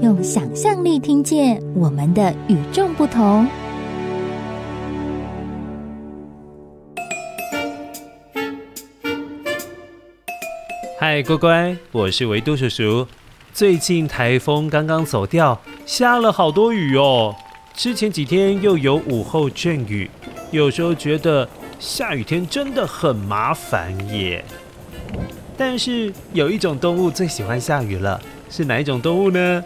[0.00, 3.44] 用想象力听见我们的与众不同。
[11.00, 13.08] 嗨，乖乖，我是维多叔叔。
[13.52, 17.34] 最近台风刚刚走掉，下了好多雨哦。
[17.74, 20.08] 之前几天又有午后阵雨，
[20.52, 21.48] 有时候觉得
[21.80, 24.44] 下雨天真的很麻烦耶。
[25.56, 29.64] 但是有一种动物最喜欢下雨了，是哪一种动物呢？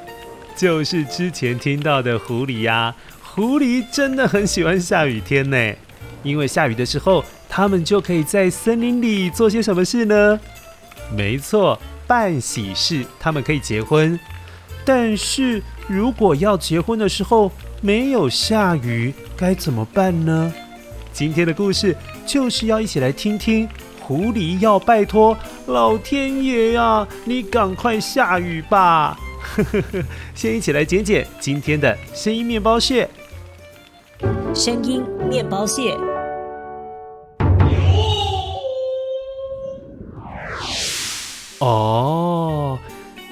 [0.57, 2.95] 就是之前听到的狐狸呀。
[3.23, 5.75] 狐狸真的很喜欢下雨天呢，
[6.23, 10.39] 因为下雨的时候，它们就可以在森林里做些什么事呢？
[11.15, 14.19] 没错，办喜事，他们可以结婚。
[14.85, 17.51] 但是如果要结婚的时候
[17.81, 20.53] 没有下雨，该怎么办呢？
[21.13, 23.69] 今天的故事就是要一起来听听。
[24.01, 29.17] 狐狸要拜托老天爷呀，你赶快下雨吧！
[30.35, 33.09] 先一起来捡捡今天的声音面包屑。
[34.55, 35.97] 声音面包屑。
[41.59, 42.79] 哦，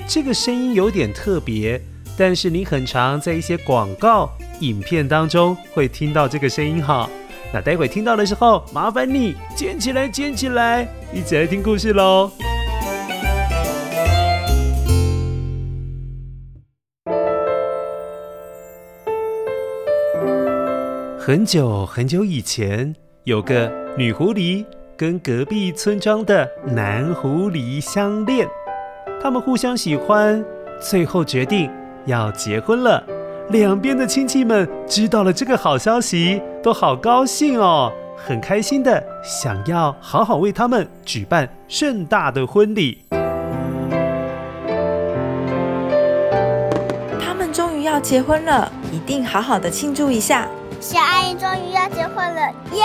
[0.06, 1.80] 这个声音有点特别，
[2.16, 7.10] 但是你很常在一些广告、影片当中会听到这个声音哈。
[7.52, 12.30] 那待会听到的时候，麻烦你捡起来，捡起来，一起来听故事喽。
[21.30, 22.92] 很久很久以前，
[23.22, 24.64] 有个女狐狸
[24.96, 28.48] 跟隔壁村庄的男狐狸相恋，
[29.22, 30.44] 他们互相喜欢，
[30.80, 31.70] 最后决定
[32.04, 33.00] 要结婚了。
[33.50, 43.04] 两边的亲戚们知道了这个好消息，都好高兴哦，很开心的想要好好为他们举办盛大的婚礼。
[47.20, 50.48] 他们终于要结婚了，一定好好的庆祝一下。
[50.80, 52.40] 小阿姨终于要结婚了，
[52.72, 52.82] 耶！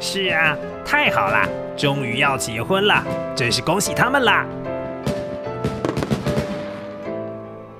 [0.00, 3.04] 是啊，太好了，终于要结婚了，
[3.36, 4.44] 真是恭喜他们啦！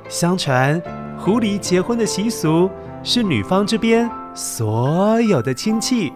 [0.09, 0.81] 相传。
[1.19, 2.71] 狐狸结婚的习俗
[3.03, 6.13] 是女方这边所有的亲戚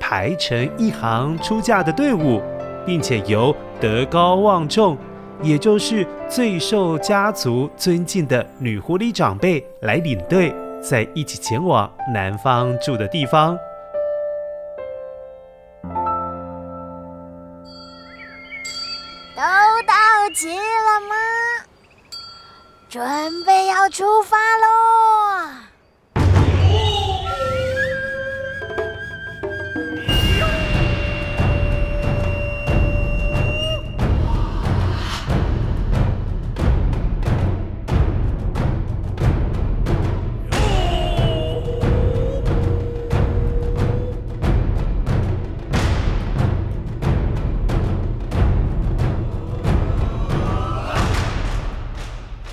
[0.00, 2.42] 排成一行出嫁的队伍，
[2.84, 4.98] 并且由德高望重，
[5.40, 10.52] 也就是最受家族尊敬的女狐狸长辈来领队，
[10.82, 13.58] 再一起前往男方住的地方。
[19.34, 19.42] 都
[19.86, 19.94] 到
[20.34, 21.14] 齐了吗？
[22.88, 23.04] 准
[23.44, 25.07] 备要出发喽！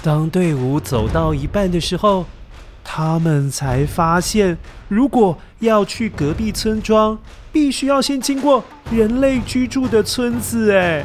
[0.05, 2.25] 当队伍走到一半的时候，
[2.83, 4.55] 他们才发现，
[4.87, 7.17] 如果要去隔壁村庄，
[7.51, 10.71] 必须要先经过人类居住的村子。
[10.71, 11.03] 哎，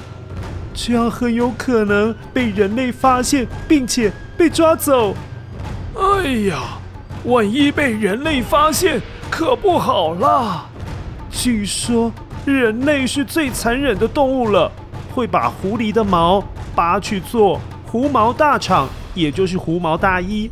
[0.74, 5.14] 这样很有可能被人类发现，并且被抓走。
[5.96, 6.60] 哎呀，
[7.24, 9.00] 万一被人类发现，
[9.30, 10.66] 可不好啦！
[11.30, 12.12] 据说
[12.44, 14.70] 人类是最残忍的动物了，
[15.14, 16.44] 会把狐狸的毛
[16.74, 17.58] 拔去做
[17.90, 20.48] 狐毛大氅，也就是狐毛大衣，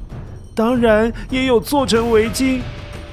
[0.56, 2.60] 当然也有做成围巾。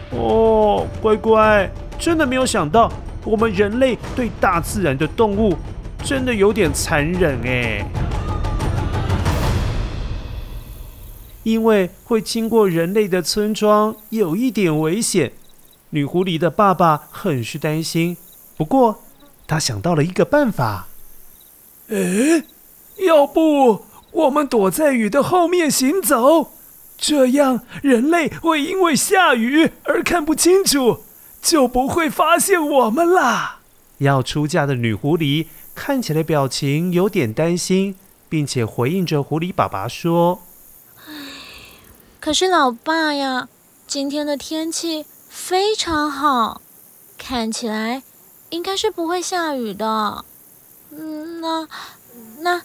[0.09, 1.69] 哦，乖乖，
[1.99, 2.91] 真的没有想到，
[3.23, 5.55] 我们人类对大自然的动物
[6.03, 7.85] 真的有点残忍哎。
[11.43, 15.33] 因为会经过人类的村庄，有一点危险。
[15.91, 18.17] 女狐狸的爸爸很是担心，
[18.57, 19.01] 不过
[19.45, 20.87] 他想到了一个办法。
[21.89, 22.43] 诶，
[23.05, 23.84] 要不？
[24.15, 26.53] 我们躲在雨的后面行走，
[26.97, 31.03] 这样人类会因为下雨而看不清楚，
[31.41, 33.59] 就不会发现我们啦。
[33.97, 37.95] 要出嫁的女狐狸看起来表情有点担心，
[38.29, 40.41] 并且回应着狐狸爸爸说
[42.21, 43.49] ：“可是老爸呀，
[43.85, 46.61] 今天的天气非常好，
[47.17, 48.03] 看起来
[48.49, 50.23] 应该是不会下雨的。
[50.91, 51.67] 嗯，那
[52.39, 52.63] 那嗯，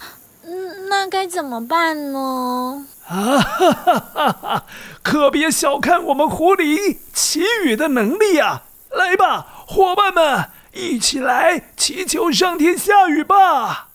[0.89, 2.87] 那该怎么办呢？
[3.09, 4.65] 啊哈哈哈哈！
[5.03, 8.63] 可别小看我们狐狸祈雨的能力啊！
[8.91, 13.89] 来吧，伙伴们，一起来祈求上天下雨吧！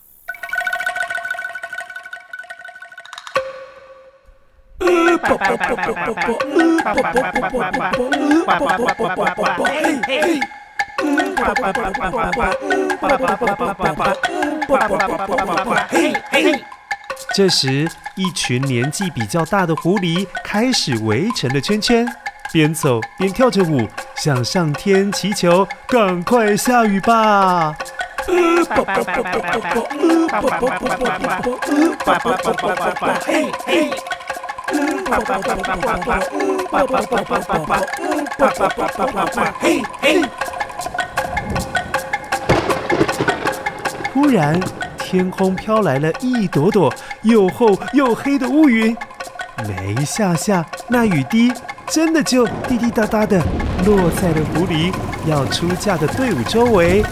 [17.34, 22.08] 这时，一群年纪比较大的狐狸开始围成了圈圈，
[22.52, 27.76] 边走边跳着舞，向上天祈求：“赶快下雨吧！”
[44.16, 44.58] 突然，
[44.98, 46.90] 天空飘来了一朵朵
[47.24, 48.96] 又厚又黑的乌云，
[49.68, 51.52] 没下下，那雨滴
[51.88, 53.44] 真的就滴滴答答的
[53.86, 54.94] 落在了狐狸
[55.26, 57.04] 要出嫁的队伍周围。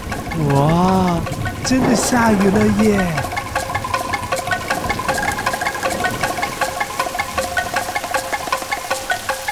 [0.54, 1.20] 哇，
[1.62, 3.06] 真的下雨了耶！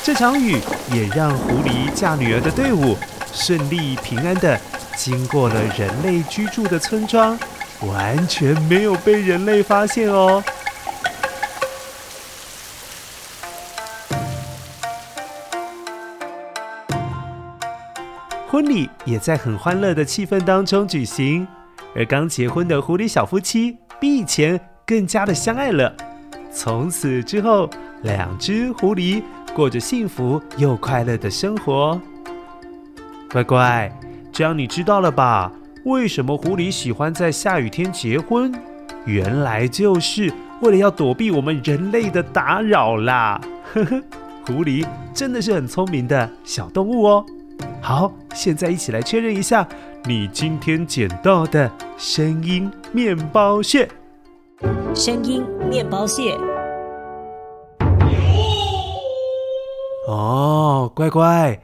[0.03, 0.59] 这场雨
[0.91, 2.97] 也让狐狸嫁女儿的队伍
[3.31, 4.59] 顺利平安的
[4.97, 7.39] 经过了人类居住的村庄。
[7.87, 10.41] 完全没有被人类发现哦。
[18.49, 21.49] 婚礼也在很欢乐的气氛当中举行，
[21.97, 25.93] 而刚结婚的狐狸小夫妻比以前更加的相爱了。
[26.53, 27.69] 从此之后，
[28.03, 29.23] 两只狐狸
[29.55, 32.01] 过着幸福又快乐的生活。
[33.31, 33.91] 乖乖，
[34.33, 35.53] 这样你知道了吧？
[35.85, 38.53] 为什么狐狸喜欢在下雨天结婚？
[39.05, 43.41] 原来就是为了要躲避我们人类的打扰啦！
[43.73, 44.01] 呵呵，
[44.47, 47.27] 狐狸真的是很聪明的小动物哦。
[47.81, 49.67] 好，现在一起来确认一下
[50.05, 53.89] 你今天捡到的声音面包屑。
[54.95, 56.39] 声音面包屑。
[60.09, 61.61] 哦，乖乖，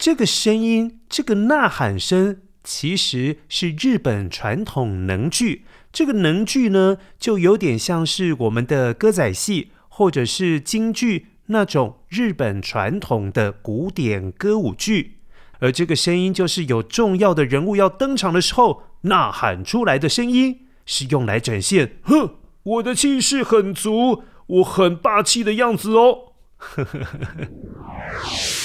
[0.00, 2.40] 这个声音，这个呐喊声。
[2.62, 15.20] 其实是日本传统能剧，这个能剧呢，就有点像是我们的歌仔戏或者是京剧那种日本传统的古典歌舞剧，
[15.58, 26.34] 而这个声音就是有重要的人物要登场的时候呐喊出来的声音，是用来展现，哼，我的气势很足，我很霸气的样子哦。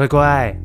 [0.00, 0.56] 乖乖，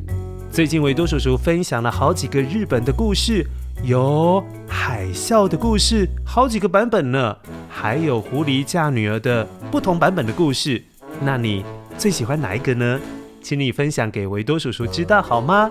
[0.49, 3.45] 最近维多叔叔分享了好几个日本的故事，
[3.83, 7.35] 有海啸的故事，好几个版本呢，
[7.67, 10.81] 还有狐狸嫁女儿的不同版本的故事。
[11.19, 11.65] 那你
[11.97, 12.97] 最喜欢哪一个呢？
[13.41, 15.69] 请你分享给维多叔叔知道好吗？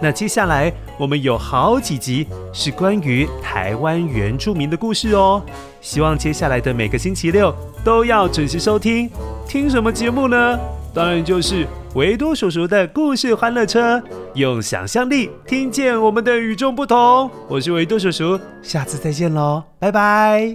[0.00, 5.42] 那接下来我们有好几集是关于台湾原住民的故事哦，
[5.82, 9.10] 希望接下来的每个星期六都要准时收听。
[9.46, 10.58] 听什么节目呢？
[10.94, 14.02] 当然就是维多叔叔的故事欢乐车，
[14.34, 17.30] 用想象力听见我们的与众不同。
[17.48, 20.54] 我是维多叔叔，下次再见喽，拜拜。